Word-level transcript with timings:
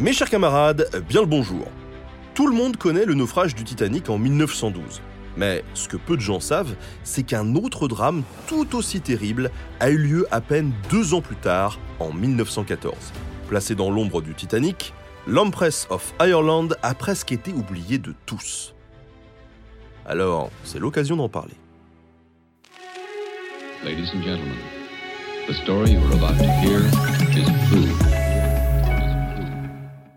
Mes 0.00 0.14
chers 0.14 0.30
camarades, 0.30 0.88
bien 1.10 1.20
le 1.20 1.26
bonjour. 1.26 1.66
Tout 2.32 2.46
le 2.46 2.56
monde 2.56 2.78
connaît 2.78 3.04
le 3.04 3.12
naufrage 3.12 3.54
du 3.54 3.64
Titanic 3.64 4.08
en 4.08 4.16
1912. 4.16 5.02
Mais 5.36 5.62
ce 5.74 5.88
que 5.88 5.98
peu 5.98 6.16
de 6.16 6.22
gens 6.22 6.40
savent, 6.40 6.74
c'est 7.04 7.22
qu'un 7.22 7.54
autre 7.54 7.86
drame 7.86 8.22
tout 8.46 8.76
aussi 8.76 9.02
terrible 9.02 9.50
a 9.78 9.90
eu 9.90 9.98
lieu 9.98 10.26
à 10.30 10.40
peine 10.40 10.72
deux 10.88 11.12
ans 11.12 11.20
plus 11.20 11.36
tard, 11.36 11.78
en 11.98 12.14
1914. 12.14 12.94
Placé 13.48 13.74
dans 13.74 13.90
l'ombre 13.90 14.22
du 14.22 14.34
Titanic, 14.34 14.94
l'Empress 15.26 15.86
of 15.90 16.14
Ireland 16.18 16.68
a 16.82 16.94
presque 16.94 17.32
été 17.32 17.52
oublié 17.52 17.98
de 17.98 18.14
tous. 18.24 18.74
Alors, 20.06 20.50
c'est 20.64 20.78
l'occasion 20.78 21.16
d'en 21.16 21.28
parler. 21.28 21.56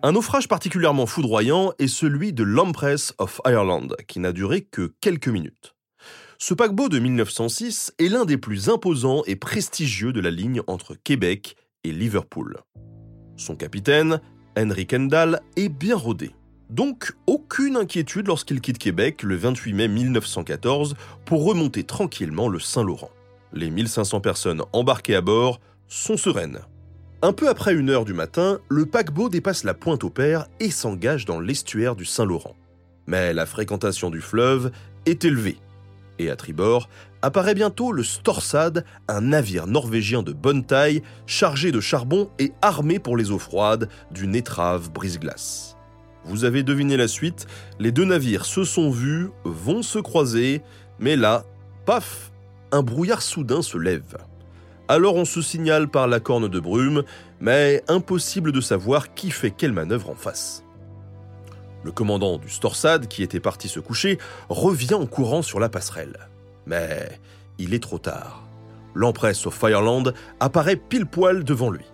Un 0.06 0.12
naufrage 0.12 0.50
particulièrement 0.50 1.06
foudroyant 1.06 1.72
est 1.80 1.88
celui 1.88 2.34
de 2.34 2.44
l'Empress 2.44 3.14
of 3.20 3.40
Ireland, 3.46 3.88
qui 4.06 4.20
n'a 4.20 4.34
duré 4.34 4.60
que 4.60 4.94
quelques 5.00 5.30
minutes. 5.30 5.76
Ce 6.38 6.54
paquebot 6.54 6.90
de 6.90 7.00
1906 7.00 7.94
est 8.00 8.10
l'un 8.10 8.26
des 8.26 8.36
plus 8.38 8.68
imposants 8.68 9.24
et 9.28 9.38
prestigieux 9.38 10.12
de 10.12 10.20
la 10.20 10.30
ligne 10.30 10.62
entre 10.68 10.94
Québec 10.94 11.56
et 11.86 11.94
Liverpool. 11.94 12.58
Son 13.38 13.56
capitaine, 13.56 14.20
Henry 14.58 14.88
Kendall, 14.88 15.40
est 15.56 15.70
bien 15.70 15.96
rodé. 15.96 16.36
Donc, 16.70 17.14
aucune 17.26 17.78
inquiétude 17.78 18.28
lorsqu'il 18.28 18.60
quitte 18.60 18.80
Québec 18.80 19.24
le 19.24 19.38
28 19.38 19.72
mai 19.72 19.88
1914 19.88 20.96
pour 21.24 21.46
remonter 21.46 21.86
tranquillement 21.86 22.50
le 22.50 22.60
Saint-Laurent. 22.60 23.12
Les 23.54 23.70
1500 23.70 24.20
personnes 24.20 24.64
embarquées 24.74 25.16
à 25.16 25.22
bord 25.22 25.62
sont 25.88 26.18
sereines. 26.18 26.60
Un 27.26 27.32
peu 27.32 27.48
après 27.48 27.74
une 27.74 27.90
heure 27.90 28.04
du 28.04 28.14
matin, 28.14 28.60
le 28.68 28.86
paquebot 28.86 29.30
dépasse 29.30 29.64
la 29.64 29.74
pointe 29.74 30.04
au 30.04 30.10
père 30.10 30.48
et 30.60 30.70
s'engage 30.70 31.24
dans 31.24 31.40
l'estuaire 31.40 31.96
du 31.96 32.04
Saint-Laurent. 32.04 32.58
Mais 33.08 33.32
la 33.32 33.46
fréquentation 33.46 34.10
du 34.10 34.20
fleuve 34.20 34.72
est 35.06 35.24
élevée. 35.24 35.56
Et 36.20 36.30
à 36.30 36.36
tribord 36.36 36.90
apparaît 37.22 37.56
bientôt 37.56 37.94
le 37.94 38.04
Storsad, 38.04 38.84
un 39.08 39.22
navire 39.22 39.68
norvégien 39.68 40.22
de 40.22 40.34
bonne 40.34 40.66
taille, 40.66 41.02
chargé 41.26 41.72
de 41.72 41.80
charbon 41.80 42.30
et 42.40 42.52
armé 42.62 43.00
pour 43.00 43.16
les 43.16 43.32
eaux 43.32 43.40
froides 43.40 43.88
d'une 44.12 44.36
étrave 44.36 44.92
brise-glace. 44.92 45.78
Vous 46.26 46.44
avez 46.44 46.62
deviné 46.62 46.98
la 46.98 47.08
suite, 47.08 47.48
les 47.80 47.94
deux 47.94 48.04
navires 48.04 48.44
se 48.44 48.66
sont 48.66 48.92
vus, 48.92 49.30
vont 49.46 49.82
se 49.82 50.00
croiser, 50.00 50.62
mais 51.00 51.16
là, 51.16 51.46
paf, 51.86 52.34
un 52.74 52.84
brouillard 52.84 53.22
soudain 53.22 53.62
se 53.62 53.78
lève. 53.78 54.18
Alors 54.88 55.16
on 55.16 55.26
se 55.26 55.42
signale 55.42 55.88
par 55.88 56.08
la 56.08 56.20
corne 56.20 56.50
de 56.50 56.60
brume, 56.60 57.04
mais 57.40 57.84
impossible 57.88 58.52
de 58.52 58.62
savoir 58.62 59.14
qui 59.14 59.32
fait 59.32 59.52
quelle 59.52 59.72
manœuvre 59.72 60.10
en 60.10 60.16
face. 60.16 60.64
Le 61.84 61.92
commandant 61.92 62.38
du 62.38 62.50
Storsad, 62.50 63.08
qui 63.08 63.24
était 63.24 63.40
parti 63.40 63.70
se 63.70 63.80
coucher, 63.80 64.18
revient 64.50 64.94
en 64.94 65.06
courant 65.06 65.42
sur 65.42 65.60
la 65.60 65.70
passerelle. 65.70 66.30
Mais 66.66 67.20
il 67.58 67.74
est 67.74 67.84
trop 67.84 67.98
tard. 67.98 68.44
L'Empress 68.96 69.46
of 69.48 69.58
Fireland 69.58 70.04
apparaît 70.40 70.76
pile 70.76 71.06
poil 71.06 71.44
devant 71.44 71.72
lui. 71.72 71.86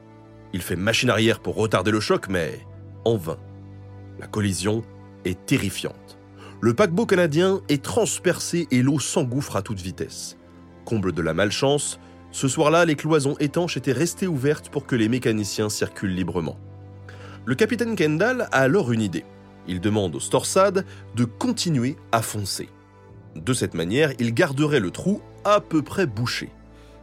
Il 0.53 0.61
fait 0.61 0.75
machine 0.75 1.09
arrière 1.09 1.39
pour 1.39 1.56
retarder 1.56 1.91
le 1.91 2.00
choc, 2.00 2.27
mais 2.27 2.59
en 3.06 3.17
vain. 3.17 3.38
La 4.19 4.27
collision 4.27 4.83
est 5.25 5.45
terrifiante. 5.45 6.17
Le 6.61 6.73
paquebot 6.73 7.06
canadien 7.06 7.61
est 7.69 7.83
transpercé 7.83 8.67
et 8.71 8.81
l'eau 8.81 9.00
s'engouffre 9.00 9.56
à 9.56 9.61
toute 9.61 9.79
vitesse. 9.79 10.38
Comble 10.85 11.13
de 11.13 11.21
la 11.21 11.33
malchance, 11.33 12.00
ce 12.31 12.47
soir-là, 12.47 12.85
les 12.85 12.95
cloisons 12.95 13.35
étanches 13.40 13.78
étaient 13.78 13.91
restées 13.91 14.28
ouvertes 14.28 14.69
pour 14.69 14.85
que 14.85 14.95
les 14.95 15.09
mécaniciens 15.09 15.69
circulent 15.69 16.13
librement. 16.13 16.57
Le 17.45 17.56
capitaine 17.56 17.95
Kendall 17.95 18.47
a 18.51 18.59
alors 18.59 18.91
une 18.91 19.01
idée. 19.01 19.25
Il 19.67 19.81
demande 19.81 20.16
au 20.16 20.19
Storsad 20.19 20.85
de 21.16 21.25
continuer 21.25 21.97
à 22.12 22.22
foncer. 22.22 22.69
De 23.35 23.53
cette 23.53 23.73
manière, 23.73 24.13
il 24.19 24.34
garderait 24.34 24.79
le 24.79 24.91
trou 24.91 25.22
à 25.44 25.59
peu 25.59 25.81
près 25.81 26.06
bouché. 26.06 26.50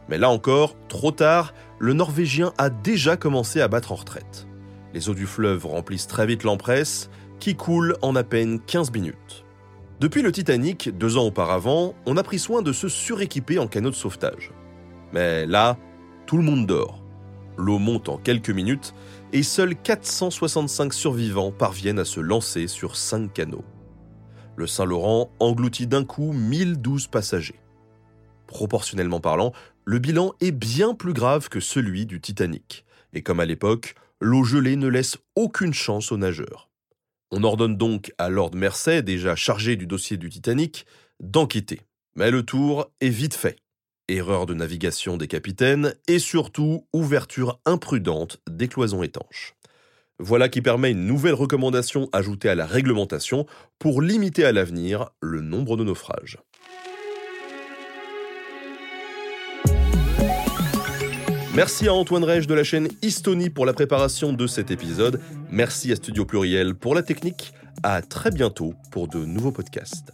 Mais 0.09 0.17
là 0.17 0.29
encore, 0.29 0.75
trop 0.87 1.11
tard, 1.11 1.53
le 1.79 1.93
Norvégien 1.93 2.53
a 2.57 2.69
déjà 2.69 3.17
commencé 3.17 3.59
à 3.59 3.67
battre 3.67 3.91
en 3.91 3.95
retraite. 3.95 4.47
Les 4.93 5.09
eaux 5.09 5.13
du 5.13 5.25
fleuve 5.25 5.65
remplissent 5.65 6.07
très 6.07 6.25
vite 6.25 6.43
l'empresse, 6.43 7.09
qui 7.39 7.55
coule 7.55 7.97
en 8.01 8.15
à 8.15 8.23
peine 8.23 8.59
15 8.61 8.91
minutes. 8.91 9.45
Depuis 9.99 10.21
le 10.21 10.31
Titanic, 10.31 10.95
deux 10.97 11.17
ans 11.17 11.25
auparavant, 11.25 11.93
on 12.05 12.17
a 12.17 12.23
pris 12.23 12.39
soin 12.39 12.61
de 12.61 12.71
se 12.71 12.87
suréquiper 12.87 13.59
en 13.59 13.67
canot 13.67 13.89
de 13.89 13.95
sauvetage. 13.95 14.51
Mais 15.13 15.45
là, 15.45 15.77
tout 16.25 16.37
le 16.37 16.43
monde 16.43 16.67
dort. 16.67 17.01
L'eau 17.57 17.79
monte 17.79 18.09
en 18.09 18.17
quelques 18.17 18.51
minutes 18.51 18.93
et 19.33 19.43
seuls 19.43 19.75
465 19.75 20.93
survivants 20.93 21.51
parviennent 21.51 21.99
à 21.99 22.05
se 22.05 22.19
lancer 22.19 22.67
sur 22.67 22.95
5 22.95 23.33
canots. 23.33 23.65
Le 24.55 24.67
Saint-Laurent 24.67 25.31
engloutit 25.39 25.87
d'un 25.87 26.03
coup 26.03 26.33
1012 26.33 27.07
passagers. 27.07 27.59
Proportionnellement 28.47 29.19
parlant, 29.19 29.53
le 29.85 29.99
bilan 29.99 30.33
est 30.41 30.51
bien 30.51 30.93
plus 30.93 31.13
grave 31.13 31.49
que 31.49 31.59
celui 31.59 32.05
du 32.05 32.21
Titanic. 32.21 32.85
Et 33.13 33.21
comme 33.21 33.39
à 33.39 33.45
l'époque, 33.45 33.95
l'eau 34.19 34.43
gelée 34.43 34.75
ne 34.75 34.87
laisse 34.87 35.17
aucune 35.35 35.73
chance 35.73 36.11
aux 36.11 36.17
nageurs. 36.17 36.69
On 37.31 37.43
ordonne 37.43 37.77
donc 37.77 38.13
à 38.17 38.29
Lord 38.29 38.55
Mersey, 38.55 39.01
déjà 39.01 39.35
chargé 39.35 39.75
du 39.75 39.85
dossier 39.85 40.17
du 40.17 40.29
Titanic, 40.29 40.85
d'enquêter. 41.19 41.81
Mais 42.15 42.31
le 42.31 42.43
tour 42.43 42.89
est 43.01 43.09
vite 43.09 43.35
fait. 43.35 43.57
Erreur 44.09 44.45
de 44.45 44.53
navigation 44.53 45.17
des 45.17 45.27
capitaines 45.27 45.93
et 46.07 46.17
surtout 46.17 46.85
ouverture 46.93 47.59
imprudente 47.65 48.39
des 48.49 48.69
cloisons 48.69 49.03
étanches. 49.03 49.53
Voilà 50.17 50.47
qui 50.47 50.61
permet 50.61 50.91
une 50.91 51.05
nouvelle 51.05 51.33
recommandation 51.33 52.07
ajoutée 52.13 52.47
à 52.47 52.55
la 52.55 52.65
réglementation 52.65 53.45
pour 53.79 54.01
limiter 54.01 54.45
à 54.45 54.53
l'avenir 54.53 55.09
le 55.19 55.41
nombre 55.41 55.75
de 55.75 55.83
naufrages. 55.83 56.37
Merci 61.53 61.89
à 61.89 61.93
Antoine 61.93 62.23
Rege 62.23 62.47
de 62.47 62.53
la 62.53 62.63
chaîne 62.63 62.87
Histonie 63.01 63.49
pour 63.49 63.65
la 63.65 63.73
préparation 63.73 64.31
de 64.31 64.47
cet 64.47 64.71
épisode. 64.71 65.19
Merci 65.51 65.91
à 65.91 65.97
Studio 65.97 66.23
Pluriel 66.23 66.75
pour 66.75 66.95
la 66.95 67.03
technique. 67.03 67.51
À 67.83 68.01
très 68.01 68.31
bientôt 68.31 68.73
pour 68.89 69.09
de 69.09 69.25
nouveaux 69.25 69.51
podcasts. 69.51 70.13